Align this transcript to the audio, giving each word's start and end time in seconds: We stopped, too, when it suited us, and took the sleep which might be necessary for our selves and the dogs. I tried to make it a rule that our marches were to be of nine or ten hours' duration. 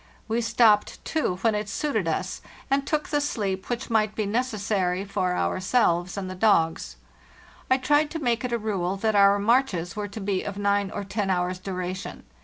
We 0.27 0.41
stopped, 0.41 0.97
too, 1.05 1.35
when 1.43 1.53
it 1.53 1.69
suited 1.69 2.07
us, 2.07 2.41
and 2.71 2.87
took 2.87 3.09
the 3.09 3.21
sleep 3.21 3.69
which 3.69 3.91
might 3.91 4.15
be 4.15 4.25
necessary 4.25 5.05
for 5.05 5.33
our 5.35 5.59
selves 5.59 6.17
and 6.17 6.27
the 6.27 6.33
dogs. 6.33 6.95
I 7.69 7.77
tried 7.77 8.09
to 8.09 8.17
make 8.17 8.43
it 8.43 8.51
a 8.51 8.57
rule 8.57 8.97
that 8.97 9.13
our 9.13 9.37
marches 9.37 9.95
were 9.95 10.07
to 10.07 10.19
be 10.19 10.41
of 10.41 10.57
nine 10.57 10.89
or 10.89 11.03
ten 11.03 11.29
hours' 11.29 11.59
duration. 11.59 12.23